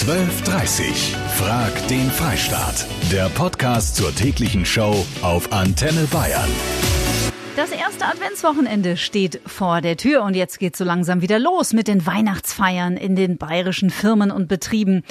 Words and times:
12.30 0.00 1.14
Frag 1.36 1.88
den 1.88 2.10
Freistaat. 2.10 2.86
Der 3.12 3.28
Podcast 3.28 3.96
zur 3.96 4.14
täglichen 4.14 4.64
Show 4.64 5.04
auf 5.20 5.52
Antenne 5.52 6.08
Bayern. 6.10 6.48
Das 7.54 7.70
erste 7.70 8.06
Adventswochenende 8.06 8.96
steht 8.96 9.42
vor 9.44 9.82
der 9.82 9.98
Tür 9.98 10.22
und 10.22 10.34
jetzt 10.34 10.58
geht 10.58 10.74
so 10.74 10.84
langsam 10.84 11.20
wieder 11.20 11.38
los 11.38 11.74
mit 11.74 11.86
den 11.86 12.06
Weihnachtsfeiern 12.06 12.96
in 12.96 13.14
den 13.14 13.36
bayerischen 13.36 13.90
Firmen 13.90 14.30
und 14.30 14.48
Betrieben. 14.48 15.02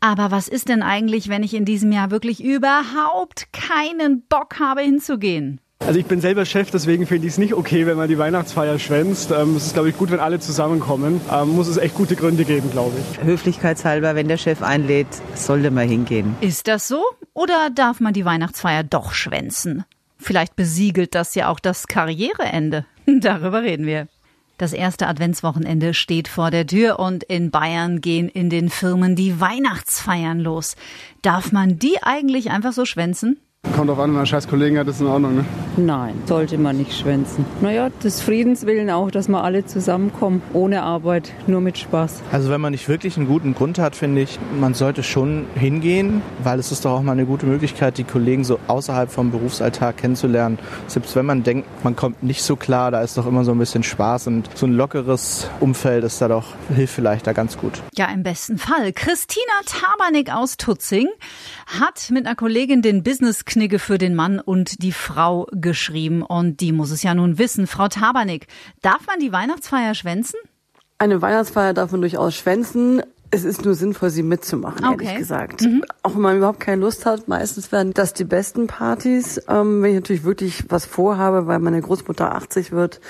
Aber 0.00 0.32
was 0.32 0.48
ist 0.48 0.68
denn 0.68 0.82
eigentlich, 0.82 1.28
wenn 1.28 1.44
ich 1.44 1.54
in 1.54 1.64
diesem 1.64 1.92
Jahr 1.92 2.10
wirklich 2.10 2.42
überhaupt 2.42 3.52
keinen 3.52 4.22
Bock 4.26 4.58
habe 4.58 4.80
hinzugehen? 4.80 5.60
Also 5.86 6.00
ich 6.00 6.06
bin 6.06 6.22
selber 6.22 6.46
Chef, 6.46 6.70
deswegen 6.70 7.06
finde 7.06 7.26
ich 7.26 7.34
es 7.34 7.38
nicht 7.38 7.52
okay, 7.52 7.84
wenn 7.84 7.98
man 7.98 8.08
die 8.08 8.16
Weihnachtsfeier 8.16 8.78
schwänzt. 8.78 9.30
Ähm, 9.30 9.54
es 9.54 9.66
ist, 9.66 9.74
glaube 9.74 9.90
ich, 9.90 9.98
gut, 9.98 10.10
wenn 10.10 10.18
alle 10.18 10.40
zusammenkommen. 10.40 11.20
Ähm, 11.30 11.50
muss 11.50 11.68
es 11.68 11.76
echt 11.76 11.94
gute 11.94 12.16
Gründe 12.16 12.46
geben, 12.46 12.70
glaube 12.70 12.94
ich. 12.98 13.22
Höflichkeitshalber, 13.22 14.14
wenn 14.14 14.26
der 14.26 14.38
Chef 14.38 14.62
einlädt, 14.62 15.08
sollte 15.34 15.70
man 15.70 15.86
hingehen. 15.86 16.36
Ist 16.40 16.68
das 16.68 16.88
so? 16.88 17.04
Oder 17.34 17.68
darf 17.74 18.00
man 18.00 18.14
die 18.14 18.24
Weihnachtsfeier 18.24 18.82
doch 18.82 19.12
schwänzen? 19.12 19.84
Vielleicht 20.16 20.56
besiegelt 20.56 21.14
das 21.14 21.34
ja 21.34 21.50
auch 21.50 21.60
das 21.60 21.86
Karriereende. 21.86 22.86
Darüber 23.06 23.62
reden 23.62 23.84
wir. 23.84 24.08
Das 24.56 24.72
erste 24.72 25.06
Adventswochenende 25.06 25.92
steht 25.92 26.28
vor 26.28 26.50
der 26.50 26.66
Tür 26.66 26.98
und 26.98 27.24
in 27.24 27.50
Bayern 27.50 28.00
gehen 28.00 28.30
in 28.30 28.48
den 28.48 28.70
Firmen 28.70 29.16
die 29.16 29.38
Weihnachtsfeiern 29.38 30.40
los. 30.40 30.76
Darf 31.20 31.52
man 31.52 31.78
die 31.78 32.02
eigentlich 32.02 32.50
einfach 32.50 32.72
so 32.72 32.86
schwänzen? 32.86 33.38
Kommt 33.72 33.90
auf 33.90 33.98
an, 33.98 34.10
wenn 34.10 34.18
man 34.18 34.26
scheiß 34.26 34.46
Kollegen 34.46 34.78
hat, 34.78 34.86
ist 34.86 35.00
in 35.00 35.06
Ordnung, 35.06 35.34
ne? 35.34 35.44
Nein, 35.76 36.14
sollte 36.26 36.58
man 36.58 36.76
nicht 36.76 36.96
schwänzen. 36.96 37.44
Naja, 37.60 37.90
des 37.90 38.20
Friedens 38.20 38.66
willen 38.66 38.88
auch, 38.90 39.10
dass 39.10 39.26
wir 39.26 39.42
alle 39.42 39.64
zusammenkommen, 39.64 40.42
ohne 40.52 40.82
Arbeit, 40.82 41.32
nur 41.48 41.60
mit 41.60 41.78
Spaß. 41.78 42.22
Also 42.30 42.50
wenn 42.50 42.60
man 42.60 42.70
nicht 42.70 42.88
wirklich 42.88 43.16
einen 43.16 43.26
guten 43.26 43.54
Grund 43.54 43.80
hat, 43.80 43.96
finde 43.96 44.22
ich, 44.22 44.38
man 44.60 44.74
sollte 44.74 45.02
schon 45.02 45.46
hingehen, 45.56 46.22
weil 46.44 46.60
es 46.60 46.70
ist 46.70 46.84
doch 46.84 46.92
auch 46.92 47.02
mal 47.02 47.12
eine 47.12 47.26
gute 47.26 47.46
Möglichkeit, 47.46 47.98
die 47.98 48.04
Kollegen 48.04 48.44
so 48.44 48.60
außerhalb 48.68 49.10
vom 49.10 49.32
Berufsalltag 49.32 49.96
kennenzulernen. 49.96 50.58
Selbst 50.86 51.16
wenn 51.16 51.26
man 51.26 51.42
denkt, 51.42 51.66
man 51.82 51.96
kommt 51.96 52.22
nicht 52.22 52.42
so 52.42 52.54
klar, 52.54 52.92
da 52.92 53.00
ist 53.00 53.18
doch 53.18 53.26
immer 53.26 53.44
so 53.44 53.50
ein 53.50 53.58
bisschen 53.58 53.82
Spaß 53.82 54.28
und 54.28 54.48
so 54.54 54.66
ein 54.66 54.72
lockeres 54.72 55.48
Umfeld 55.58 56.04
ist 56.04 56.20
da 56.20 56.28
doch, 56.28 56.54
hilft 56.72 56.94
vielleicht 56.94 57.26
da 57.26 57.32
ganz 57.32 57.58
gut. 57.58 57.82
Ja, 57.94 58.06
im 58.06 58.22
besten 58.22 58.58
Fall. 58.58 58.92
Christina 58.92 59.42
Tabernick 59.66 60.32
aus 60.32 60.56
Tutzing 60.56 61.08
hat 61.66 62.10
mit 62.12 62.26
einer 62.26 62.36
Kollegin 62.36 62.82
den 62.82 63.02
Business 63.02 63.44
Knigge 63.54 63.78
für 63.78 63.98
den 63.98 64.16
Mann 64.16 64.40
und 64.40 64.82
die 64.82 64.90
Frau 64.90 65.46
geschrieben 65.52 66.22
und 66.22 66.60
die 66.60 66.72
muss 66.72 66.90
es 66.90 67.04
ja 67.04 67.14
nun 67.14 67.38
wissen. 67.38 67.68
Frau 67.68 67.86
Tabernick, 67.86 68.48
darf 68.82 69.06
man 69.06 69.20
die 69.20 69.32
Weihnachtsfeier 69.32 69.94
schwänzen? 69.94 70.40
Eine 70.98 71.22
Weihnachtsfeier 71.22 71.72
darf 71.72 71.92
man 71.92 72.00
durchaus 72.00 72.34
schwänzen. 72.34 73.00
Es 73.34 73.44
ist 73.44 73.64
nur 73.64 73.74
sinnvoll, 73.74 74.10
sie 74.10 74.22
mitzumachen, 74.22 74.84
Okay. 74.84 75.04
ehrlich 75.04 75.18
gesagt. 75.18 75.66
Auch 76.02 76.14
wenn 76.14 76.20
man 76.22 76.36
überhaupt 76.36 76.60
keine 76.60 76.80
Lust 76.82 77.04
hat, 77.06 77.26
meistens 77.28 77.72
werden 77.72 77.92
das 77.92 78.12
die 78.14 78.24
besten 78.24 78.66
Partys. 78.66 79.40
Ähm, 79.48 79.82
wenn 79.82 79.90
ich 79.90 79.96
natürlich 79.96 80.24
wirklich 80.24 80.64
was 80.68 80.86
vorhabe, 80.86 81.46
weil 81.46 81.58
meine 81.58 81.80
Großmutter 81.80 82.34
80 82.34 82.72
wird, 82.72 83.00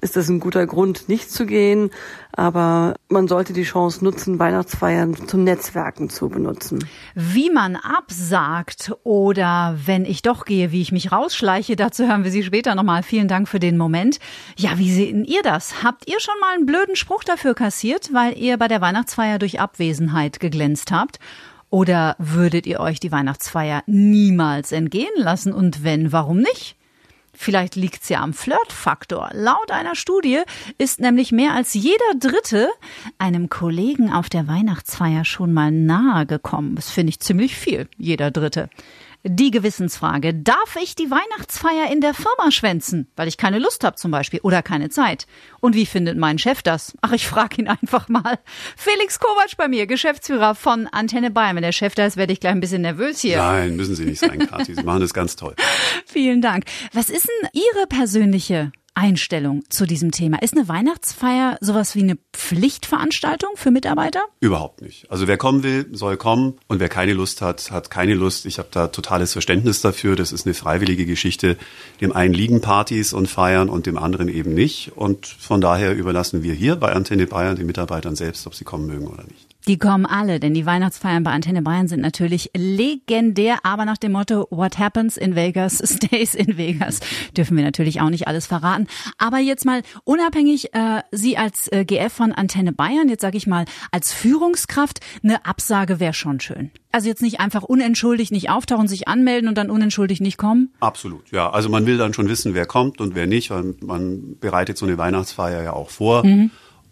ist 0.00 0.16
das 0.16 0.28
ein 0.28 0.40
guter 0.40 0.66
Grund, 0.66 1.08
nicht 1.08 1.30
zu 1.30 1.44
gehen. 1.46 1.90
Aber 2.32 2.94
man 3.08 3.28
sollte 3.28 3.52
die 3.52 3.62
Chance 3.62 4.02
nutzen, 4.04 4.38
Weihnachtsfeiern 4.40 5.28
zum 5.28 5.44
Netzwerken 5.44 6.10
zu 6.10 6.28
benutzen. 6.28 6.84
Wie 7.14 7.48
man 7.50 7.76
absagt 7.76 8.92
oder 9.04 9.76
wenn 9.84 10.04
ich 10.04 10.22
doch 10.22 10.44
gehe, 10.44 10.72
wie 10.72 10.82
ich 10.82 10.90
mich 10.92 11.12
rausschleiche, 11.12 11.76
dazu 11.76 12.08
hören 12.08 12.24
wir 12.24 12.30
Sie 12.30 12.42
später 12.42 12.74
nochmal. 12.74 13.02
Vielen 13.02 13.28
Dank 13.28 13.48
für 13.48 13.60
den 13.60 13.76
Moment. 13.78 14.18
Ja, 14.56 14.78
wie 14.78 14.92
sehen 14.92 15.24
ihr 15.24 15.42
das? 15.42 15.84
Habt 15.84 16.08
ihr 16.08 16.18
schon 16.20 16.34
mal 16.40 16.54
einen 16.54 16.66
blöden 16.66 16.96
Spruch 16.96 17.22
dafür 17.22 17.54
kassiert, 17.54 18.10
weil 18.12 18.36
ihr 18.36 18.56
bei 18.58 18.66
der 18.68 18.80
Weihnachtsfeier 18.80 19.38
durch 19.38 19.60
Abwesenheit 19.74 20.38
geglänzt 20.38 20.92
habt? 20.92 21.18
Oder 21.68 22.14
würdet 22.18 22.66
ihr 22.66 22.78
euch 22.78 23.00
die 23.00 23.10
Weihnachtsfeier 23.10 23.82
niemals 23.86 24.70
entgehen 24.70 25.10
lassen? 25.16 25.52
Und 25.52 25.82
wenn, 25.82 26.12
warum 26.12 26.38
nicht? 26.38 26.76
Vielleicht 27.32 27.74
liegt's 27.74 28.08
ja 28.08 28.22
am 28.22 28.32
Flirtfaktor. 28.32 29.30
Laut 29.32 29.72
einer 29.72 29.96
Studie 29.96 30.42
ist 30.78 31.00
nämlich 31.00 31.32
mehr 31.32 31.52
als 31.52 31.74
jeder 31.74 31.96
Dritte 32.20 32.68
einem 33.18 33.48
Kollegen 33.48 34.12
auf 34.12 34.28
der 34.28 34.46
Weihnachtsfeier 34.46 35.24
schon 35.24 35.52
mal 35.52 35.72
nahe 35.72 36.26
gekommen. 36.26 36.76
Das 36.76 36.90
finde 36.90 37.10
ich 37.10 37.18
ziemlich 37.18 37.56
viel, 37.56 37.88
jeder 37.98 38.30
Dritte. 38.30 38.70
Die 39.26 39.50
Gewissensfrage, 39.50 40.34
darf 40.34 40.76
ich 40.76 40.96
die 40.96 41.10
Weihnachtsfeier 41.10 41.90
in 41.90 42.02
der 42.02 42.12
Firma 42.12 42.50
schwänzen, 42.50 43.08
weil 43.16 43.26
ich 43.26 43.38
keine 43.38 43.58
Lust 43.58 43.82
habe 43.82 43.96
zum 43.96 44.10
Beispiel 44.10 44.40
oder 44.42 44.62
keine 44.62 44.90
Zeit? 44.90 45.26
Und 45.60 45.74
wie 45.74 45.86
findet 45.86 46.18
mein 46.18 46.36
Chef 46.38 46.60
das? 46.60 46.94
Ach, 47.00 47.12
ich 47.12 47.26
frage 47.26 47.62
ihn 47.62 47.68
einfach 47.82 48.10
mal. 48.10 48.38
Felix 48.76 49.18
Kovac 49.18 49.56
bei 49.56 49.66
mir, 49.66 49.86
Geschäftsführer 49.86 50.54
von 50.54 50.88
Antenne 50.88 51.30
Bayern. 51.30 51.56
Wenn 51.56 51.62
der 51.62 51.72
Chef 51.72 51.94
da 51.94 52.04
ist, 52.04 52.18
werde 52.18 52.34
ich 52.34 52.40
gleich 52.40 52.52
ein 52.52 52.60
bisschen 52.60 52.82
nervös 52.82 53.20
hier. 53.20 53.38
Nein, 53.38 53.76
müssen 53.76 53.94
Sie 53.94 54.04
nicht 54.04 54.18
sein, 54.18 54.40
Kathi. 54.40 54.74
Sie 54.74 54.82
machen 54.82 55.00
das 55.00 55.14
ganz 55.14 55.36
toll. 55.36 55.54
Vielen 56.04 56.42
Dank. 56.42 56.64
Was 56.92 57.08
ist 57.08 57.26
denn 57.26 57.48
Ihre 57.54 57.86
persönliche 57.86 58.72
Einstellung 58.94 59.64
zu 59.68 59.86
diesem 59.86 60.12
Thema? 60.12 60.40
Ist 60.40 60.56
eine 60.56 60.68
Weihnachtsfeier 60.68 61.58
sowas 61.60 61.94
wie 61.94 62.02
eine 62.02 62.16
Pflichtveranstaltung 62.32 63.50
für 63.56 63.70
Mitarbeiter? 63.70 64.22
Überhaupt 64.40 64.82
nicht. 64.82 65.10
Also 65.10 65.26
wer 65.26 65.36
kommen 65.36 65.62
will, 65.62 65.88
soll 65.92 66.16
kommen. 66.16 66.54
Und 66.68 66.80
wer 66.80 66.88
keine 66.88 67.12
Lust 67.12 67.42
hat, 67.42 67.70
hat 67.70 67.90
keine 67.90 68.14
Lust. 68.14 68.46
Ich 68.46 68.58
habe 68.58 68.68
da 68.70 68.88
totales 68.88 69.32
Verständnis 69.32 69.80
dafür. 69.80 70.16
Das 70.16 70.32
ist 70.32 70.46
eine 70.46 70.54
freiwillige 70.54 71.06
Geschichte. 71.06 71.56
Dem 72.00 72.12
einen 72.12 72.34
liegen 72.34 72.60
Partys 72.60 73.12
und 73.12 73.28
Feiern 73.28 73.68
und 73.68 73.86
dem 73.86 73.98
anderen 73.98 74.28
eben 74.28 74.54
nicht. 74.54 74.92
Und 74.96 75.26
von 75.26 75.60
daher 75.60 75.94
überlassen 75.94 76.42
wir 76.42 76.54
hier 76.54 76.76
bei 76.76 76.92
Antenne 76.92 77.26
Bayern 77.26 77.56
den 77.56 77.66
Mitarbeitern 77.66 78.16
selbst, 78.16 78.46
ob 78.46 78.54
sie 78.54 78.64
kommen 78.64 78.86
mögen 78.86 79.06
oder 79.06 79.24
nicht. 79.24 79.53
Die 79.66 79.78
kommen 79.78 80.04
alle, 80.04 80.40
denn 80.40 80.52
die 80.52 80.66
Weihnachtsfeiern 80.66 81.22
bei 81.22 81.30
Antenne 81.30 81.62
Bayern 81.62 81.88
sind 81.88 82.00
natürlich 82.00 82.50
legendär, 82.54 83.60
aber 83.62 83.86
nach 83.86 83.96
dem 83.96 84.12
Motto 84.12 84.46
What 84.50 84.78
happens 84.78 85.16
in 85.16 85.36
Vegas 85.36 85.78
stays 85.84 86.34
in 86.34 86.58
Vegas 86.58 87.00
dürfen 87.34 87.56
wir 87.56 87.64
natürlich 87.64 88.02
auch 88.02 88.10
nicht 88.10 88.28
alles 88.28 88.46
verraten. 88.46 88.88
Aber 89.16 89.38
jetzt 89.38 89.64
mal 89.64 89.80
unabhängig, 90.04 90.74
äh, 90.74 91.00
Sie 91.12 91.38
als 91.38 91.72
äh, 91.72 91.86
GF 91.86 92.12
von 92.12 92.32
Antenne 92.32 92.72
Bayern, 92.72 93.08
jetzt 93.08 93.22
sage 93.22 93.38
ich 93.38 93.46
mal 93.46 93.64
als 93.90 94.12
Führungskraft, 94.12 95.00
eine 95.22 95.46
Absage 95.46 95.98
wäre 95.98 96.12
schon 96.12 96.40
schön. 96.40 96.70
Also 96.92 97.08
jetzt 97.08 97.22
nicht 97.22 97.40
einfach 97.40 97.62
unentschuldigt 97.62 98.32
nicht 98.32 98.50
auftauchen, 98.50 98.86
sich 98.86 99.08
anmelden 99.08 99.48
und 99.48 99.56
dann 99.56 99.70
unentschuldigt 99.70 100.20
nicht 100.20 100.36
kommen. 100.36 100.74
Absolut, 100.80 101.30
ja. 101.32 101.50
Also 101.50 101.70
man 101.70 101.86
will 101.86 101.96
dann 101.96 102.12
schon 102.12 102.28
wissen, 102.28 102.54
wer 102.54 102.66
kommt 102.66 103.00
und 103.00 103.14
wer 103.14 103.26
nicht, 103.26 103.50
weil 103.50 103.74
man 103.80 104.38
bereitet 104.38 104.76
so 104.76 104.84
eine 104.84 104.98
Weihnachtsfeier 104.98 105.62
ja 105.62 105.72
auch 105.72 105.88
vor 105.88 106.22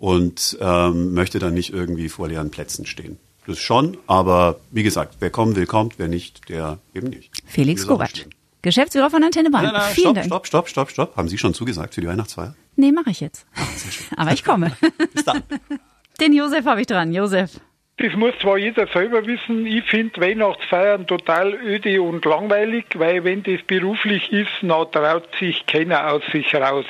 und 0.02 0.58
ähm, 0.60 1.14
möchte 1.14 1.38
dann 1.38 1.54
nicht 1.54 1.72
irgendwie 1.72 2.08
vor 2.08 2.26
leeren 2.26 2.50
Plätzen 2.50 2.86
stehen. 2.86 3.20
Das 3.46 3.60
schon, 3.60 3.96
aber 4.08 4.58
wie 4.72 4.82
gesagt, 4.82 5.18
wer 5.20 5.30
kommen 5.30 5.54
will, 5.54 5.66
kommt, 5.66 6.00
wer 6.00 6.08
nicht, 6.08 6.48
der 6.48 6.80
eben 6.92 7.06
nicht. 7.06 7.30
Felix 7.46 7.86
Kovac? 7.86 8.26
Geschäftsführer 8.62 9.10
von 9.10 9.22
Antenne 9.22 9.50
Bayern. 9.50 9.66
Nein, 9.66 9.74
nein, 9.74 9.94
Vielen 9.94 10.06
stopp, 10.06 10.14
Dank. 10.14 10.26
stopp, 10.26 10.46
stopp, 10.46 10.68
stopp, 10.68 10.90
stopp. 10.90 11.16
Haben 11.16 11.28
Sie 11.28 11.38
schon 11.38 11.54
zugesagt 11.54 11.94
für 11.94 12.00
die 12.00 12.08
Weihnachtsfeier? 12.08 12.56
Nee, 12.74 12.90
mache 12.90 13.10
ich 13.10 13.20
jetzt. 13.20 13.46
Aber 14.16 14.32
ich 14.32 14.42
komme. 14.42 14.72
Bis 15.14 15.24
dann. 15.24 15.44
Den 16.20 16.32
Josef 16.32 16.64
habe 16.64 16.80
ich 16.80 16.88
dran. 16.88 17.12
Josef. 17.12 17.60
Das 17.98 18.12
muss 18.16 18.34
zwar 18.40 18.58
jeder 18.58 18.88
selber 18.88 19.24
wissen, 19.24 19.66
ich 19.66 19.84
finde 19.84 20.20
Weihnachtsfeiern 20.20 21.06
total 21.06 21.54
öde 21.54 22.02
und 22.02 22.24
langweilig, 22.24 22.86
weil 22.94 23.22
wenn 23.22 23.44
das 23.44 23.62
beruflich 23.68 24.32
ist, 24.32 24.50
dann 24.62 24.90
traut 24.90 25.28
sich 25.38 25.64
keiner 25.66 26.10
aus 26.10 26.22
sich 26.32 26.52
raus. 26.56 26.86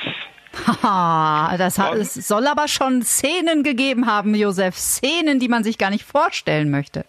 Haha, 0.67 1.57
das 1.57 1.79
hat, 1.79 1.95
es 1.95 2.15
soll 2.15 2.47
aber 2.47 2.69
schon 2.69 3.03
Szenen 3.03 3.63
gegeben 3.63 4.07
haben, 4.07 4.35
Josef. 4.35 4.77
Szenen, 4.77 5.41
die 5.41 5.49
man 5.49 5.65
sich 5.65 5.79
gar 5.79 5.91
nicht 5.91 6.05
vorstellen 6.05 6.71
möchte. 6.71 7.05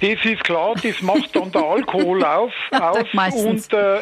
Das 0.00 0.24
ist 0.24 0.44
klar, 0.44 0.74
das 0.82 1.02
macht 1.02 1.34
dann 1.34 1.50
der 1.50 1.62
Alkohol 1.62 2.24
auf, 2.24 2.52
Ja, 2.72 2.90
auf 2.90 3.06
und 3.34 3.72
äh, 3.72 3.98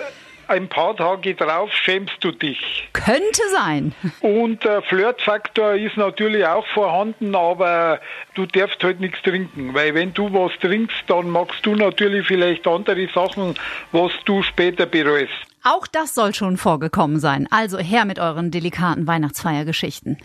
ein 0.49 0.69
paar 0.69 0.97
Tage 0.97 1.35
drauf 1.35 1.73
schämst 1.73 2.17
du 2.21 2.31
dich. 2.31 2.89
Könnte 2.93 3.43
sein. 3.53 3.95
Und 4.21 4.65
der 4.65 4.83
Flirtfaktor 4.83 5.75
ist 5.75 5.97
natürlich 5.97 6.47
auch 6.47 6.67
vorhanden, 6.69 7.35
aber 7.35 8.01
du 8.35 8.47
darfst 8.47 8.83
halt 8.85 9.01
nichts 9.01 9.21
trinken, 9.23 9.75
weil 9.75 9.95
wenn 9.95 10.13
du 10.15 10.33
was 10.33 10.53
trinkst, 10.61 11.05
dann 11.09 11.31
magst 11.31 11.65
du 11.65 11.75
natürlich 11.75 12.27
vielleicht 12.27 12.67
andere 12.67 13.09
Sachen, 13.13 13.55
was 13.93 14.13
du 14.25 14.43
später 14.43 14.87
bereust. 14.87 15.33
Auch 15.69 15.89
das 15.89 16.15
soll 16.15 16.33
schon 16.33 16.59
vorgekommen 16.59 17.19
sein. 17.19 17.49
Also 17.51 17.79
her 17.79 18.05
mit 18.05 18.21
euren 18.21 18.53
delikaten 18.53 19.09
Weihnachtsfeiergeschichten. 19.09 20.17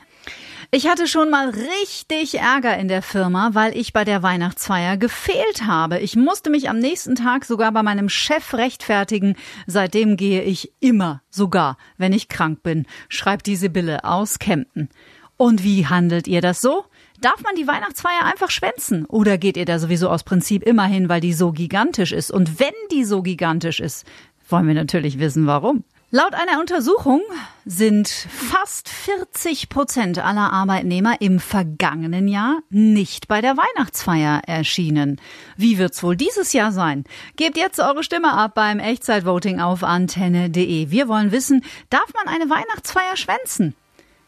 Ich 0.70 0.88
hatte 0.88 1.08
schon 1.08 1.32
mal 1.32 1.50
richtig 1.50 2.38
Ärger 2.38 2.78
in 2.78 2.88
der 2.88 3.02
Firma, 3.02 3.50
weil 3.54 3.76
ich 3.76 3.92
bei 3.92 4.04
der 4.04 4.22
Weihnachtsfeier 4.22 4.98
gefehlt 4.98 5.66
habe. 5.66 5.98
Ich 5.98 6.16
musste 6.16 6.52
mich 6.52 6.70
am 6.70 6.78
nächsten 6.78 7.16
Tag 7.16 7.46
sogar 7.46 7.72
bei 7.72 7.82
meinem 7.82 8.08
Chef 8.08 8.54
rechtfertigen. 8.54 9.36
Seitdem 9.66 10.16
gehe 10.16 10.44
ich 10.44 10.74
immer, 10.80 11.24
sogar 11.32 11.78
wenn 11.98 12.14
ich 12.14 12.30
krank 12.30 12.62
bin, 12.62 12.86
schreibt 13.10 13.48
die 13.48 13.56
Sibylle 13.56 14.04
aus 14.04 14.38
Kempten. 14.38 14.90
Und 15.38 15.64
wie 15.64 15.88
handelt 15.88 16.28
ihr 16.28 16.42
das 16.42 16.62
so? 16.62 16.86
Darf 17.20 17.42
man 17.42 17.56
die 17.56 17.68
Weihnachtsfeier 17.68 18.26
einfach 18.26 18.52
schwänzen? 18.52 19.06
Oder 19.06 19.40
geht 19.40 19.58
ihr 19.58 19.66
da 19.66 19.80
sowieso 19.80 20.08
aus 20.10 20.24
Prinzip 20.24 20.62
immer 20.62 20.86
hin, 20.86 21.10
weil 21.10 21.20
die 21.20 21.34
so 21.34 21.52
gigantisch 21.52 22.12
ist? 22.12 22.32
Und 22.32 22.60
wenn 22.60 22.74
die 22.92 23.04
so 23.04 23.24
gigantisch 23.24 23.80
ist, 23.80 24.06
wollen 24.52 24.68
wir 24.68 24.74
natürlich 24.74 25.20
wissen, 25.20 25.48
warum. 25.48 25.84
Laut 26.14 26.34
einer 26.34 26.60
Untersuchung 26.60 27.22
sind 27.66 28.10
fast 28.10 28.90
40 28.90 29.70
Prozent 29.70 30.20
aller 30.20 30.52
Arbeitnehmer 30.52 31.22
im 31.22 31.40
vergangenen 31.40 32.28
Jahr 32.28 32.60
nicht 32.70 33.30
bei 33.30 33.40
der 33.40 33.56
Weihnachtsfeier 33.56 34.42
erschienen. 34.46 35.22
Wie 35.56 35.78
wird's 35.78 36.04
wohl 36.04 36.18
dieses 36.18 36.52
Jahr 36.52 36.74
sein? 36.74 37.06
Gebt 37.38 37.56
jetzt 37.56 37.80
eure 37.80 38.04
Stimme 38.04 38.34
ab 38.34 38.56
beim 38.56 38.80
Echtzeitvoting 38.80 39.62
auf 39.62 39.86
antenne.de. 39.86 40.92
Wir 40.92 41.08
wollen 41.08 41.32
wissen, 41.32 41.64
darf 41.90 42.12
man 42.14 42.28
eine 42.28 42.50
Weihnachtsfeier 42.50 43.16
schwänzen? 43.16 43.74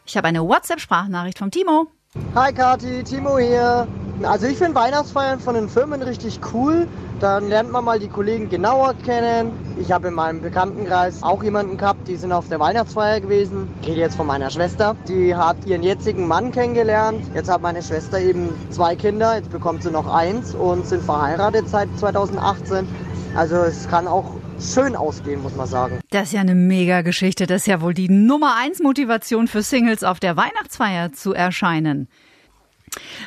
Ich 0.06 0.16
habe 0.16 0.28
eine 0.28 0.42
WhatsApp-Sprachnachricht 0.42 1.38
vom 1.38 1.50
Timo. 1.50 1.88
Hi 2.34 2.50
Kati, 2.50 3.04
Timo 3.04 3.36
hier. 3.38 3.86
Also 4.22 4.46
ich 4.46 4.56
finde 4.56 4.76
Weihnachtsfeiern 4.76 5.40
von 5.40 5.54
den 5.54 5.68
Firmen 5.68 6.00
richtig 6.02 6.40
cool. 6.52 6.86
Dann 7.20 7.48
lernt 7.48 7.70
man 7.72 7.84
mal 7.84 7.98
die 7.98 8.08
Kollegen 8.08 8.48
genauer 8.48 8.94
kennen. 9.04 9.50
Ich 9.78 9.90
habe 9.90 10.08
in 10.08 10.14
meinem 10.14 10.40
Bekanntenkreis 10.40 11.22
auch 11.22 11.42
jemanden 11.42 11.76
gehabt, 11.76 12.06
die 12.06 12.16
sind 12.16 12.32
auf 12.32 12.48
der 12.48 12.60
Weihnachtsfeier 12.60 13.20
gewesen. 13.20 13.68
Ich 13.82 13.88
rede 13.88 14.00
jetzt 14.00 14.16
von 14.16 14.26
meiner 14.26 14.50
Schwester. 14.50 14.94
Die 15.08 15.34
hat 15.34 15.56
ihren 15.66 15.82
jetzigen 15.82 16.26
Mann 16.28 16.52
kennengelernt. 16.52 17.22
Jetzt 17.34 17.50
hat 17.50 17.60
meine 17.60 17.82
Schwester 17.82 18.20
eben 18.20 18.50
zwei 18.70 18.94
Kinder. 18.94 19.36
Jetzt 19.36 19.50
bekommt 19.50 19.82
sie 19.82 19.90
noch 19.90 20.06
eins 20.06 20.54
und 20.54 20.86
sind 20.86 21.02
verheiratet 21.02 21.68
seit 21.68 21.88
2018. 21.98 22.86
Also 23.34 23.56
es 23.56 23.88
kann 23.88 24.06
auch 24.06 24.36
schön 24.60 24.94
ausgehen, 24.94 25.42
muss 25.42 25.56
man 25.56 25.66
sagen. 25.66 25.98
Das 26.10 26.24
ist 26.28 26.32
ja 26.32 26.40
eine 26.40 26.54
mega 26.54 27.02
Geschichte. 27.02 27.46
Das 27.46 27.62
ist 27.62 27.66
ja 27.66 27.80
wohl 27.80 27.94
die 27.94 28.08
Nummer 28.08 28.54
eins 28.56 28.80
Motivation 28.80 29.48
für 29.48 29.62
Singles 29.62 30.04
auf 30.04 30.20
der 30.20 30.36
Weihnachtsfeier 30.36 31.12
zu 31.12 31.32
erscheinen. 31.32 32.08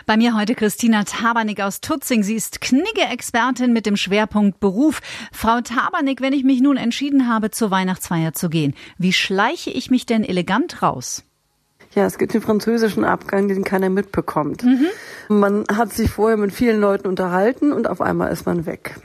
Bei 0.05 0.17
mir 0.17 0.35
heute 0.35 0.55
Christina 0.55 1.03
Tabernick 1.03 1.61
aus 1.61 1.81
Tutzing. 1.81 2.23
Sie 2.23 2.35
ist 2.35 2.61
Knigge-Expertin 2.61 3.73
mit 3.73 3.85
dem 3.85 3.97
Schwerpunkt 3.97 4.59
Beruf. 4.59 5.01
Frau 5.31 5.61
Tabernick, 5.61 6.21
wenn 6.21 6.33
ich 6.33 6.43
mich 6.43 6.61
nun 6.61 6.77
entschieden 6.77 7.27
habe, 7.27 7.51
zur 7.51 7.71
Weihnachtsfeier 7.71 8.33
zu 8.33 8.49
gehen, 8.49 8.73
wie 8.97 9.13
schleiche 9.13 9.69
ich 9.69 9.91
mich 9.91 10.05
denn 10.05 10.23
elegant 10.23 10.81
raus? 10.81 11.23
Ja, 11.95 12.05
es 12.05 12.17
gibt 12.17 12.33
den 12.33 12.41
französischen 12.41 13.03
Abgang, 13.03 13.47
den 13.47 13.63
keiner 13.63 13.89
mitbekommt. 13.89 14.63
Mhm. 14.63 14.85
Man 15.29 15.65
hat 15.73 15.93
sich 15.93 16.09
vorher 16.09 16.37
mit 16.37 16.53
vielen 16.53 16.79
Leuten 16.79 17.07
unterhalten 17.07 17.71
und 17.73 17.87
auf 17.87 18.01
einmal 18.01 18.31
ist 18.31 18.45
man 18.45 18.65
weg. 18.65 18.95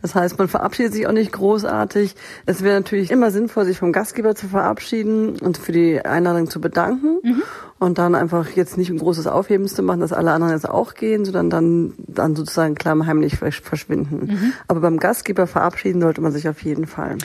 Das 0.00 0.14
heißt, 0.14 0.38
man 0.38 0.48
verabschiedet 0.48 0.92
sich 0.92 1.06
auch 1.06 1.12
nicht 1.12 1.32
großartig. 1.32 2.14
Es 2.46 2.62
wäre 2.62 2.76
natürlich 2.76 3.10
immer 3.10 3.30
sinnvoll, 3.30 3.64
sich 3.64 3.78
vom 3.78 3.92
Gastgeber 3.92 4.34
zu 4.34 4.48
verabschieden 4.48 5.38
und 5.40 5.58
für 5.58 5.72
die 5.72 6.04
Einladung 6.04 6.48
zu 6.48 6.60
bedanken 6.60 7.18
mhm. 7.22 7.42
und 7.78 7.98
dann 7.98 8.14
einfach 8.14 8.48
jetzt 8.50 8.78
nicht 8.78 8.90
ein 8.90 8.98
großes 8.98 9.26
Aufhebens 9.26 9.74
zu 9.74 9.82
machen, 9.82 10.00
dass 10.00 10.12
alle 10.12 10.32
anderen 10.32 10.54
jetzt 10.54 10.68
auch 10.68 10.94
gehen, 10.94 11.24
sondern 11.24 11.50
dann, 11.50 11.94
dann 11.98 12.36
sozusagen 12.36 12.74
klammheimlich 12.74 13.36
verschwinden. 13.36 14.26
Mhm. 14.26 14.52
Aber 14.68 14.80
beim 14.80 14.98
Gastgeber 14.98 15.46
verabschieden 15.46 16.00
sollte 16.00 16.20
man 16.20 16.32
sich 16.32 16.48
auf 16.48 16.62
jeden 16.62 16.86
Fall. 16.86 17.18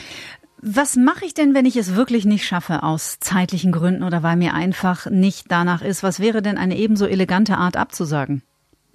Was 0.66 0.96
mache 0.96 1.26
ich 1.26 1.34
denn, 1.34 1.54
wenn 1.54 1.66
ich 1.66 1.76
es 1.76 1.94
wirklich 1.94 2.24
nicht 2.24 2.46
schaffe, 2.46 2.82
aus 2.82 3.18
zeitlichen 3.20 3.70
Gründen 3.70 4.02
oder 4.02 4.22
weil 4.22 4.36
mir 4.36 4.54
einfach 4.54 5.10
nicht 5.10 5.46
danach 5.50 5.82
ist? 5.82 6.02
Was 6.02 6.20
wäre 6.20 6.40
denn 6.40 6.56
eine 6.56 6.78
ebenso 6.78 7.04
elegante 7.04 7.58
Art 7.58 7.76
abzusagen? 7.76 8.42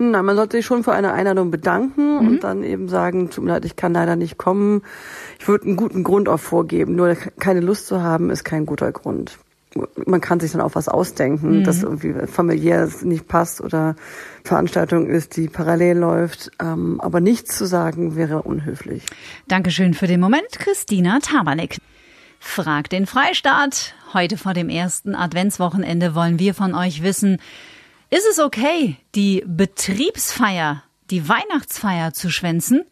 Na, 0.01 0.23
man 0.23 0.35
sollte 0.35 0.57
sich 0.57 0.65
schon 0.65 0.83
für 0.83 0.93
eine 0.93 1.11
Einladung 1.11 1.51
bedanken 1.51 2.15
mhm. 2.15 2.27
und 2.27 2.43
dann 2.43 2.63
eben 2.63 2.87
sagen, 2.87 3.29
tut 3.29 3.43
mir 3.43 3.51
leid, 3.51 3.65
ich 3.65 3.75
kann 3.75 3.93
leider 3.93 4.15
nicht 4.15 4.37
kommen. 4.37 4.81
Ich 5.39 5.47
würde 5.47 5.65
einen 5.65 5.75
guten 5.75 6.03
Grund 6.03 6.29
auch 6.29 6.39
vorgeben. 6.39 6.95
Nur 6.95 7.15
keine 7.39 7.59
Lust 7.59 7.87
zu 7.87 8.01
haben, 8.01 8.29
ist 8.29 8.45
kein 8.45 8.65
guter 8.65 8.91
Grund 8.91 9.37
man 10.05 10.21
kann 10.21 10.39
sich 10.39 10.51
dann 10.51 10.61
auch 10.61 10.75
was 10.75 10.87
ausdenken, 10.87 11.59
mhm. 11.59 11.63
das 11.63 11.83
irgendwie 11.83 12.13
familiär 12.27 12.89
nicht 13.03 13.27
passt 13.27 13.61
oder 13.61 13.95
Veranstaltung 14.43 15.07
ist, 15.07 15.37
die 15.37 15.47
parallel 15.47 15.97
läuft. 15.97 16.51
Ähm, 16.59 16.99
aber 17.01 17.19
nichts 17.19 17.57
zu 17.57 17.65
sagen 17.65 18.15
wäre 18.15 18.41
unhöflich. 18.41 19.03
Dankeschön 19.47 19.93
für 19.93 20.07
den 20.07 20.19
Moment, 20.19 20.49
Christina 20.53 21.19
Tabanek. 21.21 21.77
Frag 22.39 22.89
den 22.89 23.05
Freistaat. 23.05 23.93
Heute 24.13 24.37
vor 24.37 24.53
dem 24.53 24.69
ersten 24.69 25.13
Adventswochenende 25.13 26.15
wollen 26.15 26.39
wir 26.39 26.53
von 26.53 26.73
euch 26.73 27.03
wissen, 27.03 27.37
ist 28.09 28.27
es 28.27 28.39
okay, 28.39 28.97
die 29.13 29.43
Betriebsfeier, 29.45 30.83
die 31.11 31.29
Weihnachtsfeier 31.29 32.13
zu 32.13 32.29
schwänzen? 32.29 32.85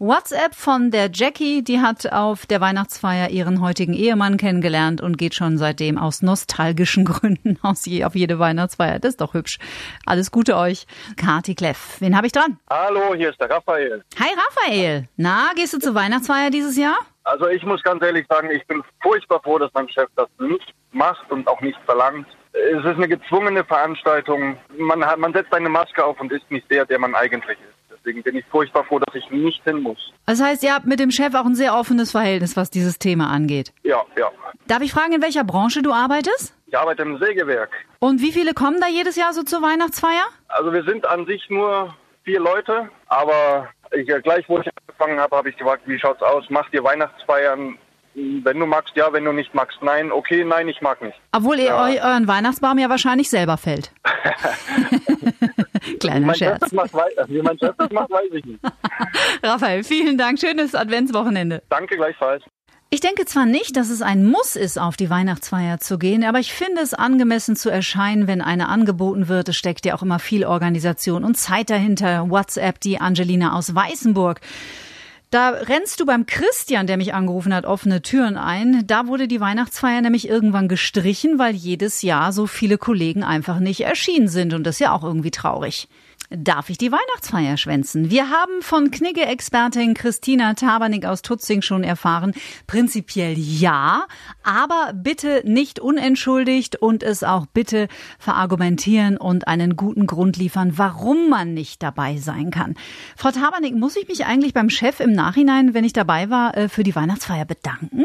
WhatsApp 0.00 0.54
von 0.54 0.92
der 0.92 1.10
Jackie, 1.12 1.64
die 1.64 1.80
hat 1.80 2.12
auf 2.12 2.46
der 2.46 2.60
Weihnachtsfeier 2.60 3.30
ihren 3.30 3.60
heutigen 3.60 3.94
Ehemann 3.94 4.36
kennengelernt 4.36 5.00
und 5.00 5.18
geht 5.18 5.34
schon 5.34 5.58
seitdem 5.58 5.98
aus 5.98 6.22
nostalgischen 6.22 7.04
Gründen 7.06 7.58
aus 7.62 7.84
je, 7.86 8.04
auf 8.04 8.14
jede 8.14 8.38
Weihnachtsfeier. 8.38 9.00
Das 9.00 9.10
ist 9.10 9.20
doch 9.20 9.34
hübsch. 9.34 9.58
Alles 10.06 10.30
Gute 10.30 10.56
euch. 10.56 10.86
Kati 11.16 11.56
Kleff. 11.56 11.96
Wen 11.98 12.16
habe 12.16 12.26
ich 12.26 12.32
dran? 12.32 12.60
Hallo, 12.70 13.14
hier 13.16 13.30
ist 13.30 13.40
der 13.40 13.50
Raphael. 13.50 14.04
Hi 14.20 14.28
Raphael. 14.36 15.08
Na, 15.16 15.50
gehst 15.56 15.72
du 15.72 15.78
zur 15.78 15.94
Weihnachtsfeier 15.96 16.50
dieses 16.50 16.76
Jahr? 16.76 16.98
Also 17.24 17.48
ich 17.48 17.64
muss 17.64 17.82
ganz 17.82 18.02
ehrlich 18.02 18.26
sagen, 18.28 18.50
ich 18.52 18.64
bin 18.68 18.82
furchtbar 19.02 19.40
froh, 19.42 19.58
dass 19.58 19.72
mein 19.74 19.88
Chef 19.88 20.08
das 20.14 20.28
nicht 20.38 20.74
macht 20.92 21.28
und 21.32 21.48
auch 21.48 21.60
nicht 21.60 21.78
verlangt. 21.86 22.26
Es 22.72 22.84
ist 22.84 22.96
eine 22.96 23.08
gezwungene 23.08 23.64
Veranstaltung. 23.64 24.58
Man, 24.76 25.04
hat, 25.04 25.18
man 25.18 25.32
setzt 25.32 25.52
eine 25.52 25.68
Maske 25.68 26.04
auf 26.04 26.20
und 26.20 26.32
ist 26.32 26.50
nicht 26.50 26.70
der, 26.70 26.84
der 26.86 26.98
man 26.98 27.14
eigentlich 27.14 27.58
ist. 27.58 27.78
Deswegen 27.90 28.22
bin 28.22 28.36
ich 28.36 28.44
furchtbar 28.46 28.84
froh, 28.84 28.98
dass 28.98 29.14
ich 29.14 29.30
nicht 29.30 29.62
hin 29.64 29.82
muss. 29.82 30.12
Das 30.26 30.42
heißt, 30.42 30.62
ihr 30.62 30.74
habt 30.74 30.86
mit 30.86 31.00
dem 31.00 31.10
Chef 31.10 31.34
auch 31.34 31.44
ein 31.44 31.54
sehr 31.54 31.74
offenes 31.74 32.12
Verhältnis, 32.12 32.56
was 32.56 32.70
dieses 32.70 32.98
Thema 32.98 33.28
angeht. 33.28 33.72
Ja, 33.82 34.02
ja. 34.16 34.30
Darf 34.66 34.82
ich 34.82 34.92
fragen, 34.92 35.14
in 35.14 35.22
welcher 35.22 35.44
Branche 35.44 35.82
du 35.82 35.92
arbeitest? 35.92 36.54
Ich 36.66 36.78
arbeite 36.78 37.02
im 37.02 37.18
Sägewerk. 37.18 37.70
Und 37.98 38.20
wie 38.20 38.32
viele 38.32 38.54
kommen 38.54 38.80
da 38.80 38.88
jedes 38.88 39.16
Jahr 39.16 39.32
so 39.32 39.42
zur 39.42 39.62
Weihnachtsfeier? 39.62 40.26
Also 40.48 40.72
wir 40.72 40.84
sind 40.84 41.06
an 41.06 41.26
sich 41.26 41.48
nur 41.48 41.94
vier 42.24 42.40
Leute, 42.40 42.90
aber 43.06 43.68
ich, 43.92 44.06
gleich 44.22 44.48
wo 44.48 44.58
ich 44.58 44.68
angefangen 44.86 45.18
habe, 45.18 45.36
habe 45.36 45.50
ich 45.50 45.56
gefragt, 45.56 45.82
wie 45.86 45.98
schaut's 45.98 46.22
aus? 46.22 46.48
Macht 46.50 46.72
ihr 46.74 46.84
Weihnachtsfeiern? 46.84 47.78
Wenn 48.42 48.58
du 48.58 48.66
magst, 48.66 48.96
ja, 48.96 49.12
wenn 49.12 49.24
du 49.24 49.32
nicht 49.32 49.54
magst, 49.54 49.78
nein. 49.82 50.10
Okay, 50.10 50.44
nein, 50.44 50.68
ich 50.68 50.80
mag 50.80 51.00
nicht. 51.02 51.18
Obwohl 51.32 51.58
ihr 51.58 51.66
ja. 51.66 52.10
euren 52.10 52.26
Weihnachtsbaum 52.26 52.78
ja 52.78 52.88
wahrscheinlich 52.88 53.30
selber 53.30 53.56
fällt. 53.56 53.92
Kleiner 56.00 56.34
Scherz. 56.34 56.72
Macht, 56.72 56.92
wie 57.28 57.42
mein 57.42 57.58
Chef 57.58 57.74
das 57.76 57.90
macht, 57.90 58.10
weiß 58.10 58.32
ich 58.32 58.44
nicht. 58.44 58.60
Raphael, 59.42 59.84
vielen 59.84 60.18
Dank. 60.18 60.38
Schönes 60.38 60.74
Adventswochenende. 60.74 61.62
Danke 61.68 61.96
gleichfalls. 61.96 62.42
Ich 62.90 63.00
denke 63.00 63.26
zwar 63.26 63.44
nicht, 63.44 63.76
dass 63.76 63.90
es 63.90 64.00
ein 64.00 64.24
Muss 64.24 64.56
ist, 64.56 64.78
auf 64.78 64.96
die 64.96 65.10
Weihnachtsfeier 65.10 65.78
zu 65.78 65.98
gehen, 65.98 66.24
aber 66.24 66.38
ich 66.38 66.54
finde 66.54 66.80
es 66.80 66.94
angemessen 66.94 67.54
zu 67.54 67.68
erscheinen, 67.68 68.26
wenn 68.26 68.40
eine 68.40 68.68
angeboten 68.68 69.28
wird. 69.28 69.50
Es 69.50 69.56
steckt 69.56 69.84
ja 69.84 69.94
auch 69.94 70.02
immer 70.02 70.18
viel 70.18 70.46
Organisation 70.46 71.22
und 71.22 71.36
Zeit 71.36 71.68
dahinter. 71.68 72.30
WhatsApp, 72.30 72.80
die 72.80 72.98
Angelina 72.98 73.54
aus 73.54 73.74
Weißenburg. 73.74 74.40
Da 75.30 75.50
rennst 75.50 76.00
du 76.00 76.06
beim 76.06 76.24
Christian, 76.24 76.86
der 76.86 76.96
mich 76.96 77.12
angerufen 77.12 77.52
hat, 77.52 77.66
offene 77.66 78.00
Türen 78.00 78.38
ein. 78.38 78.86
Da 78.86 79.08
wurde 79.08 79.28
die 79.28 79.40
Weihnachtsfeier 79.40 80.00
nämlich 80.00 80.26
irgendwann 80.26 80.68
gestrichen, 80.68 81.38
weil 81.38 81.54
jedes 81.54 82.00
Jahr 82.00 82.32
so 82.32 82.46
viele 82.46 82.78
Kollegen 82.78 83.22
einfach 83.22 83.58
nicht 83.58 83.80
erschienen 83.80 84.28
sind. 84.28 84.54
Und 84.54 84.64
das 84.64 84.76
ist 84.76 84.80
ja 84.80 84.92
auch 84.92 85.04
irgendwie 85.04 85.30
traurig. 85.30 85.88
Darf 86.30 86.68
ich 86.68 86.76
die 86.76 86.92
Weihnachtsfeier 86.92 87.56
schwänzen? 87.56 88.10
Wir 88.10 88.28
haben 88.28 88.60
von 88.60 88.90
Knigge-Expertin 88.90 89.94
Christina 89.94 90.52
Tabernick 90.52 91.06
aus 91.06 91.22
Tutzing 91.22 91.62
schon 91.62 91.82
erfahren, 91.82 92.34
prinzipiell 92.66 93.32
ja, 93.38 94.04
aber 94.42 94.92
bitte 94.94 95.40
nicht 95.46 95.80
unentschuldigt 95.80 96.76
und 96.76 97.02
es 97.02 97.24
auch 97.24 97.46
bitte 97.46 97.88
verargumentieren 98.18 99.16
und 99.16 99.48
einen 99.48 99.74
guten 99.74 100.06
Grund 100.06 100.36
liefern, 100.36 100.76
warum 100.76 101.30
man 101.30 101.54
nicht 101.54 101.82
dabei 101.82 102.18
sein 102.18 102.50
kann. 102.50 102.74
Frau 103.16 103.30
Tabernick, 103.30 103.74
muss 103.74 103.96
ich 103.96 104.06
mich 104.06 104.26
eigentlich 104.26 104.52
beim 104.52 104.68
Chef 104.68 105.00
im 105.00 105.12
Nachhinein, 105.12 105.72
wenn 105.72 105.84
ich 105.84 105.94
dabei 105.94 106.28
war, 106.28 106.54
äh, 106.58 106.68
für 106.68 106.82
die 106.82 106.94
Weihnachtsfeier 106.94 107.46
bedanken? 107.46 108.04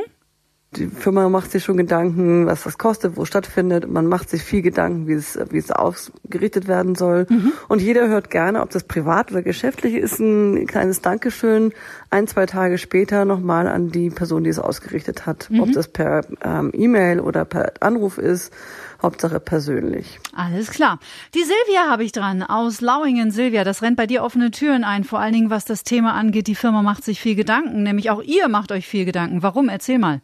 Die 0.78 0.88
Firma 0.88 1.30
macht 1.30 1.52
sich 1.52 1.64
schon 1.64 1.78
Gedanken, 1.78 2.46
was 2.46 2.64
das 2.64 2.78
kostet, 2.78 3.18
wo 3.18 3.26
stattfindet. 3.26 3.90
Man 3.90 4.08
macht 4.08 4.30
sich 4.30 4.44
viel 4.44 4.62
Gedanken, 4.62 5.08
wie 5.08 5.14
es, 5.14 5.40
wie 5.50 5.58
es 5.58 5.72
ausgerichtet 5.72 6.68
werden 6.68 6.96
soll. 6.96 7.26
Mhm. 7.30 7.54
Und 7.68 7.82
jeder 7.82 8.08
hört 8.08 8.30
gerne, 8.30 8.62
ob 8.62 8.70
das 8.70 8.84
privat 8.84 9.32
oder 9.32 9.42
geschäftlich 9.42 9.96
ist, 9.96 10.20
ein 10.20 10.68
kleines 10.68 11.02
Dankeschön 11.02 11.74
ein, 12.10 12.28
zwei 12.28 12.46
Tage 12.46 12.78
später 12.78 13.26
nochmal 13.26 13.68
an 13.68 13.90
die 13.90 14.10
Person, 14.10 14.44
die 14.44 14.50
es 14.50 14.60
ausgerichtet 14.60 15.26
hat. 15.26 15.50
Mhm. 15.50 15.62
Ob 15.62 15.72
das 15.72 15.88
per 15.88 16.26
ähm, 16.44 16.72
E-Mail 16.74 17.20
oder 17.20 17.44
per 17.46 17.74
Anruf 17.82 18.18
ist. 18.18 18.54
Hauptsache 19.02 19.42
persönlich. 19.42 20.20
Alles 20.34 20.72
klar. 20.72 20.98
Die 21.34 21.44
Silvia 21.44 21.90
habe 21.90 22.06
ich 22.06 22.14
dran 22.14 22.42
aus 22.42 22.80
Lauingen. 22.80 23.32
Silvia, 23.32 23.66
das 23.66 23.82
rennt 23.82 23.98
bei 23.98 24.08
dir 24.08 24.24
offene 24.24 24.50
Türen 24.50 24.86
ein, 24.86 25.04
vor 25.04 25.20
allen 25.20 25.34
Dingen 25.34 25.50
was 25.50 25.66
das 25.66 25.84
Thema 25.84 26.14
angeht. 26.14 26.48
Die 26.48 26.56
Firma 26.56 26.82
macht 26.82 27.04
sich 27.04 27.20
viel 27.20 27.36
Gedanken, 27.36 27.84
nämlich 27.84 28.10
auch 28.12 28.22
ihr 28.22 28.48
macht 28.48 28.72
euch 28.72 28.88
viel 28.88 29.04
Gedanken. 29.04 29.44
Warum? 29.44 29.68
Erzähl 29.68 30.00
mal. 30.00 30.22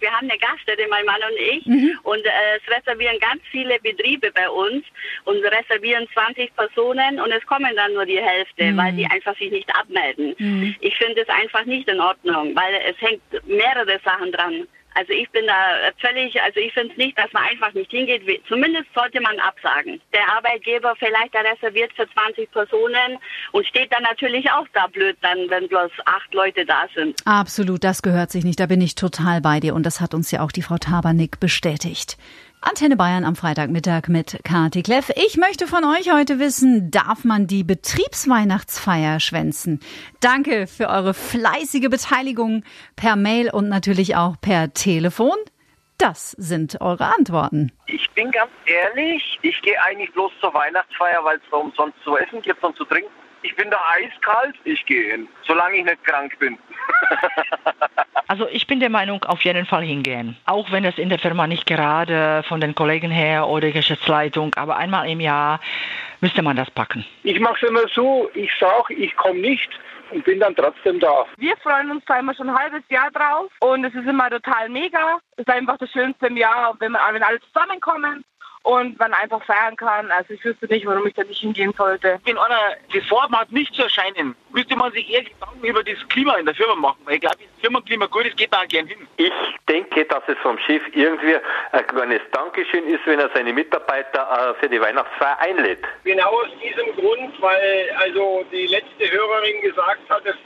Wir 0.00 0.10
haben 0.12 0.30
eine 0.30 0.38
Gaststätte, 0.38 0.86
mein 0.88 1.04
Mann 1.04 1.20
und 1.30 1.38
ich, 1.38 1.66
mhm. 1.66 1.98
und 2.02 2.24
äh, 2.24 2.30
es 2.56 2.76
reservieren 2.76 3.18
ganz 3.20 3.42
viele 3.50 3.78
Betriebe 3.80 4.30
bei 4.32 4.48
uns 4.48 4.84
und 5.24 5.42
reservieren 5.44 6.06
20 6.12 6.54
Personen 6.56 7.20
und 7.20 7.30
es 7.32 7.44
kommen 7.46 7.74
dann 7.76 7.94
nur 7.94 8.06
die 8.06 8.20
Hälfte, 8.20 8.72
mhm. 8.72 8.76
weil 8.76 8.92
die 8.92 9.06
einfach 9.06 9.36
sich 9.38 9.50
nicht 9.50 9.70
abmelden. 9.74 10.34
Mhm. 10.38 10.74
Ich 10.80 10.96
finde 10.96 11.22
es 11.22 11.28
einfach 11.28 11.64
nicht 11.64 11.88
in 11.88 12.00
Ordnung, 12.00 12.54
weil 12.54 12.74
es 12.88 13.00
hängt 13.00 13.22
mehrere 13.46 14.00
Sachen 14.04 14.32
dran. 14.32 14.66
Also 14.94 15.12
ich 15.12 15.30
bin 15.30 15.46
da 15.46 15.54
völlig, 15.98 16.40
also 16.42 16.60
ich 16.60 16.72
finde 16.72 16.92
es 16.92 16.98
nicht, 16.98 17.16
dass 17.18 17.32
man 17.32 17.44
einfach 17.44 17.72
nicht 17.74 17.90
hingeht. 17.90 18.22
Zumindest 18.48 18.86
sollte 18.94 19.20
man 19.20 19.38
absagen. 19.38 20.00
Der 20.12 20.28
Arbeitgeber 20.36 20.94
vielleicht 20.98 21.32
der 21.34 21.44
reserviert 21.44 21.92
für 21.94 22.08
20 22.10 22.50
Personen 22.50 23.18
und 23.52 23.66
steht 23.66 23.92
dann 23.92 24.02
natürlich 24.02 24.50
auch 24.50 24.66
da 24.72 24.86
blöd 24.88 25.16
dann, 25.22 25.48
wenn 25.48 25.68
bloß 25.68 25.90
acht 26.06 26.34
Leute 26.34 26.66
da 26.66 26.86
sind. 26.94 27.20
Absolut, 27.24 27.84
das 27.84 28.02
gehört 28.02 28.30
sich 28.30 28.44
nicht. 28.44 28.58
Da 28.58 28.66
bin 28.66 28.80
ich 28.80 28.94
total 28.94 29.40
bei 29.40 29.60
dir 29.60 29.74
und 29.74 29.84
das 29.84 30.00
hat 30.00 30.14
uns 30.14 30.30
ja 30.30 30.42
auch 30.42 30.52
die 30.52 30.62
Frau 30.62 30.76
Tabernick 30.76 31.40
bestätigt. 31.40 32.16
Antenne 32.62 32.96
Bayern 32.96 33.24
am 33.24 33.36
Freitagmittag 33.36 34.08
mit 34.08 34.38
Kati 34.44 34.82
Kleff. 34.82 35.10
Ich 35.16 35.38
möchte 35.38 35.66
von 35.66 35.82
euch 35.82 36.12
heute 36.12 36.38
wissen, 36.38 36.90
darf 36.90 37.24
man 37.24 37.46
die 37.46 37.64
Betriebsweihnachtsfeier 37.64 39.18
schwänzen? 39.18 39.80
Danke 40.20 40.66
für 40.66 40.90
eure 40.90 41.14
fleißige 41.14 41.88
Beteiligung 41.88 42.62
per 42.96 43.16
Mail 43.16 43.50
und 43.50 43.70
natürlich 43.70 44.14
auch 44.14 44.36
per 44.38 44.74
Telefon. 44.74 45.36
Das 45.96 46.32
sind 46.32 46.82
eure 46.82 47.14
Antworten. 47.16 47.72
Ich 47.86 48.10
bin 48.10 48.30
ganz 48.30 48.50
ehrlich, 48.66 49.38
ich 49.40 49.60
gehe 49.62 49.82
eigentlich 49.82 50.12
bloß 50.12 50.32
zur 50.42 50.52
Weihnachtsfeier, 50.52 51.24
weil 51.24 51.38
es 51.38 51.52
umsonst 51.52 51.96
zu 52.04 52.18
essen 52.18 52.42
gibt 52.42 52.62
und 52.62 52.76
zu 52.76 52.84
trinken. 52.84 53.10
Ich 53.42 53.56
bin 53.56 53.70
da 53.70 53.78
eiskalt, 53.94 54.54
ich 54.64 54.84
gehe 54.86 55.12
hin, 55.12 55.28
solange 55.46 55.78
ich 55.78 55.84
nicht 55.84 56.04
krank 56.04 56.38
bin. 56.38 56.58
also 58.28 58.46
ich 58.48 58.66
bin 58.66 58.80
der 58.80 58.90
Meinung, 58.90 59.24
auf 59.24 59.40
jeden 59.42 59.64
Fall 59.66 59.82
hingehen. 59.82 60.36
Auch 60.44 60.70
wenn 60.70 60.84
es 60.84 60.98
in 60.98 61.08
der 61.08 61.18
Firma 61.18 61.46
nicht 61.46 61.66
gerade 61.66 62.42
von 62.48 62.60
den 62.60 62.74
Kollegen 62.74 63.10
her 63.10 63.48
oder 63.48 63.70
Geschäftsleitung, 63.70 64.54
aber 64.56 64.76
einmal 64.76 65.08
im 65.08 65.20
Jahr 65.20 65.60
müsste 66.20 66.42
man 66.42 66.56
das 66.56 66.70
packen. 66.70 67.04
Ich 67.22 67.40
mache 67.40 67.56
es 67.62 67.68
immer 67.68 67.88
so, 67.94 68.30
ich 68.34 68.50
sage, 68.58 68.94
ich 68.94 69.16
komme 69.16 69.40
nicht 69.40 69.70
und 70.10 70.24
bin 70.24 70.40
dann 70.40 70.54
trotzdem 70.54 71.00
da. 71.00 71.24
Wir 71.38 71.56
freuen 71.58 71.90
uns 71.90 72.04
da 72.06 72.18
immer 72.18 72.34
schon 72.34 72.50
ein 72.50 72.58
halbes 72.58 72.82
Jahr 72.90 73.10
drauf 73.10 73.50
und 73.60 73.84
es 73.84 73.94
ist 73.94 74.06
immer 74.06 74.28
total 74.28 74.68
mega. 74.68 75.18
Es 75.32 75.46
ist 75.46 75.50
einfach 75.50 75.78
das 75.78 75.90
Schönste 75.90 76.26
im 76.26 76.36
Jahr, 76.36 76.74
wenn, 76.78 76.92
wir, 76.92 77.00
wenn 77.12 77.22
alle 77.22 77.40
zusammenkommen 77.40 78.24
und 78.62 78.98
man 78.98 79.12
einfach 79.14 79.42
feiern 79.44 79.76
kann. 79.76 80.10
Also 80.10 80.34
ich 80.34 80.44
wüsste 80.44 80.66
nicht, 80.66 80.86
warum 80.86 81.06
ich 81.06 81.14
da 81.14 81.24
nicht 81.24 81.40
hingehen 81.40 81.72
sollte. 81.76 82.20
Wenn 82.24 82.38
einer 82.38 82.76
die 82.92 83.00
Form 83.00 83.34
hat, 83.38 83.50
nicht 83.50 83.74
zu 83.74 83.82
erscheinen, 83.82 84.36
müsste 84.50 84.76
man 84.76 84.92
sich 84.92 85.08
eher 85.10 85.22
Gedanken 85.22 85.64
über 85.64 85.82
das 85.82 85.96
Klima 86.08 86.34
in 86.36 86.46
der 86.46 86.54
Firma 86.54 86.74
machen. 86.74 86.98
Weil 87.04 87.14
ich 87.14 87.20
glaube, 87.20 87.36
das 87.38 87.60
Firmenklima 87.60 88.06
gut 88.06 88.26
ist, 88.26 88.36
geht 88.36 88.50
man 88.50 88.60
auch 88.60 88.68
gern 88.68 88.86
hin. 88.86 89.06
Ich 89.16 89.32
denke, 89.68 90.04
dass 90.04 90.22
es 90.26 90.36
vom 90.38 90.58
Chef 90.58 90.82
irgendwie 90.92 91.36
ein 91.72 91.86
kleines 91.86 92.20
Dankeschön 92.32 92.86
ist, 92.86 93.06
wenn 93.06 93.18
er 93.18 93.30
seine 93.34 93.52
Mitarbeiter 93.52 94.54
äh, 94.56 94.60
für 94.60 94.68
die 94.68 94.80
Weihnachtsfeier 94.80 95.38
einlädt. 95.40 95.84
Genau 96.04 96.30
aus 96.30 96.48
diesem 96.62 96.94
Grund, 96.96 97.40
weil 97.40 97.90
also 97.98 98.44
die 98.52 98.66
letzte 98.66 99.10
Hörerin 99.10 99.60
gesagt 99.62 100.08
hat, 100.08 100.26
dass 100.26 100.36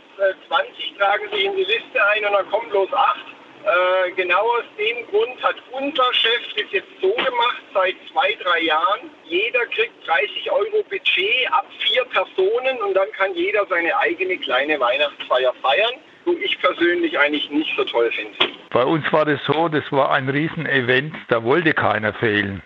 20 0.49 0.93
äh, 0.93 0.99
tragen 0.99 1.29
sich 1.31 1.45
in 1.45 1.57
die 1.57 1.65
Liste 1.65 2.07
ein 2.13 2.25
und 2.27 2.33
dann 2.33 2.51
kommen 2.51 2.71
bloß 2.71 2.93
8. 2.93 3.17
Äh, 3.65 4.13
genau 4.13 4.43
aus 4.43 4.65
dem 4.79 5.07
Grund 5.09 5.43
hat 5.43 5.57
unser 5.73 6.13
Chef 6.13 6.43
das 6.57 6.71
jetzt 6.71 7.01
so 7.01 7.13
gemacht 7.13 7.54
seit 7.85 7.97
zwei, 8.11 8.37
drei 8.43 8.63
Jahren. 8.63 9.11
Jeder 9.25 9.67
kriegt 9.67 10.07
30 10.07 10.51
Euro 10.51 10.83
Budget 10.89 11.53
ab 11.53 11.67
vier 11.81 12.05
Personen 12.07 12.79
und 12.87 12.95
dann 12.95 13.11
kann 13.17 13.35
jeder 13.35 13.67
seine 13.67 13.97
eigene 13.99 14.39
kleine 14.39 14.79
Weihnachtsfeier 14.81 15.53
feiern. 15.63 16.01
Wo 16.27 16.33
ich 16.33 16.59
persönlich 16.59 17.19
eigentlich 17.19 17.51
nicht 17.51 17.77
so 17.77 17.85
toll 17.85 18.11
finde. 18.11 18.55
Bei 18.71 18.83
uns 18.83 19.05
war 19.13 19.27
das 19.27 19.39
so, 19.45 19.69
das 19.69 19.85
war 19.93 20.11
ein 20.11 20.27
Riesenevent, 20.31 21.15
da 21.29 21.45
wollte 21.45 21.75
keiner 21.75 22.15
fehlen. 22.15 22.63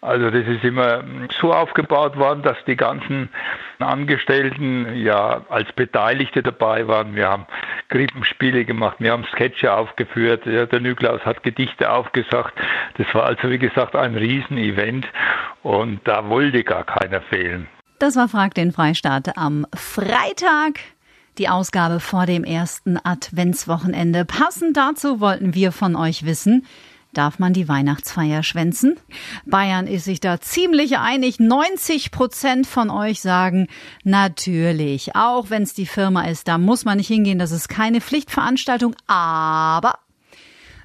Also 0.00 0.30
das 0.30 0.46
ist 0.46 0.64
immer 0.64 1.04
so 1.38 1.52
aufgebaut 1.52 2.16
worden, 2.16 2.42
dass 2.42 2.56
die 2.66 2.76
ganzen 2.76 3.28
Angestellten 3.78 4.96
ja 4.96 5.44
als 5.50 5.70
Beteiligte 5.72 6.42
dabei 6.42 6.88
waren. 6.88 7.14
Wir 7.14 7.28
haben 7.28 7.46
Krippenspiele 7.88 8.64
gemacht, 8.64 8.96
wir 8.98 9.12
haben 9.12 9.24
Sketche 9.32 9.72
aufgeführt, 9.72 10.46
ja, 10.46 10.66
der 10.66 10.80
Nyklaus 10.80 11.20
hat 11.24 11.42
Gedichte 11.42 11.90
aufgesagt. 11.90 12.54
Das 12.98 13.06
war 13.14 13.24
also 13.24 13.50
wie 13.50 13.58
gesagt 13.58 13.94
ein 13.94 14.16
Riesenevent 14.16 15.06
und 15.62 16.00
da 16.04 16.28
wollte 16.28 16.64
gar 16.64 16.84
keiner 16.84 17.20
fehlen. 17.22 17.68
Das 17.98 18.16
war 18.16 18.28
Frag 18.28 18.54
den 18.54 18.72
Freistaat 18.72 19.38
am 19.38 19.66
Freitag 19.74 20.80
die 21.38 21.48
Ausgabe 21.48 22.00
vor 22.00 22.26
dem 22.26 22.44
ersten 22.44 22.98
Adventswochenende. 23.02 24.24
Passend 24.24 24.76
dazu 24.76 25.20
wollten 25.20 25.54
wir 25.54 25.72
von 25.72 25.96
euch 25.96 26.24
wissen, 26.24 26.64
Darf 27.16 27.38
man 27.38 27.54
die 27.54 27.66
Weihnachtsfeier 27.66 28.42
schwänzen? 28.42 29.00
Bayern 29.46 29.86
ist 29.86 30.04
sich 30.04 30.20
da 30.20 30.38
ziemlich 30.38 30.98
einig. 30.98 31.40
90 31.40 32.10
Prozent 32.10 32.66
von 32.66 32.90
euch 32.90 33.22
sagen 33.22 33.68
natürlich. 34.04 35.16
Auch 35.16 35.48
wenn 35.48 35.62
es 35.62 35.72
die 35.72 35.86
Firma 35.86 36.26
ist, 36.26 36.46
da 36.46 36.58
muss 36.58 36.84
man 36.84 36.98
nicht 36.98 37.08
hingehen. 37.08 37.38
Das 37.38 37.52
ist 37.52 37.68
keine 37.68 38.02
Pflichtveranstaltung. 38.02 38.94
Aber 39.06 39.98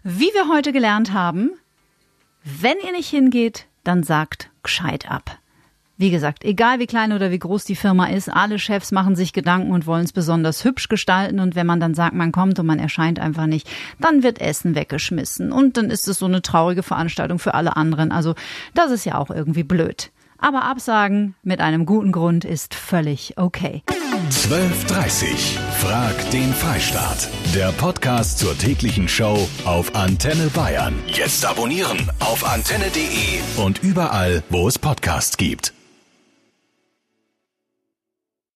wie 0.04 0.32
wir 0.34 0.48
heute 0.48 0.72
gelernt 0.72 1.12
haben, 1.12 1.52
wenn 2.44 2.78
ihr 2.86 2.94
nicht 2.94 3.10
hingeht, 3.10 3.68
dann 3.84 4.04
sagt 4.04 4.52
gescheit 4.64 5.12
ab. 5.12 5.41
Wie 6.02 6.10
gesagt, 6.10 6.44
egal 6.44 6.80
wie 6.80 6.88
klein 6.88 7.14
oder 7.14 7.30
wie 7.30 7.38
groß 7.38 7.64
die 7.64 7.76
Firma 7.76 8.08
ist, 8.08 8.28
alle 8.28 8.58
Chefs 8.58 8.92
machen 8.92 9.16
sich 9.16 9.34
Gedanken 9.34 9.72
und 9.72 9.86
wollen 9.86 10.04
es 10.04 10.12
besonders 10.12 10.66
hübsch 10.66 10.90
gestalten. 10.90 11.40
Und 11.40 11.54
wenn 11.54 11.68
man 11.68 11.80
dann 11.80 11.94
sagt, 11.94 12.16
man 12.16 12.32
kommt 12.32 12.58
und 12.58 12.66
man 12.66 12.80
erscheint 12.80 13.20
einfach 13.20 13.46
nicht, 13.46 13.70
dann 14.00 14.24
wird 14.24 14.42
Essen 14.42 14.74
weggeschmissen. 14.74 15.52
Und 15.52 15.78
dann 15.78 15.92
ist 15.92 16.08
es 16.08 16.18
so 16.18 16.26
eine 16.26 16.42
traurige 16.42 16.82
Veranstaltung 16.82 17.38
für 17.38 17.54
alle 17.54 17.78
anderen. 17.78 18.12
Also 18.12 18.34
das 18.74 18.90
ist 18.90 19.06
ja 19.06 19.20
auch 19.20 19.30
irgendwie 19.30 19.62
blöd. 19.62 20.12
Aber 20.40 20.64
Absagen 20.64 21.36
mit 21.44 21.62
einem 21.62 21.86
guten 21.86 22.12
Grund 22.12 22.46
ist 22.46 22.74
völlig 22.74 23.38
okay. 23.38 23.84
12.30 24.32 25.60
Frag 25.82 26.32
den 26.32 26.52
Freistaat. 26.52 27.30
Der 27.54 27.72
Podcast 27.74 28.40
zur 28.40 28.58
täglichen 28.58 29.08
Show 29.08 29.48
auf 29.66 29.94
Antenne 29.94 30.48
Bayern. 30.48 30.96
Jetzt 31.06 31.46
abonnieren 31.46 32.12
auf 32.20 32.44
antenne.de 32.44 33.64
und 33.64 33.84
überall, 33.84 34.42
wo 34.50 34.68
es 34.68 34.80
Podcasts 34.80 35.38
gibt. 35.38 35.76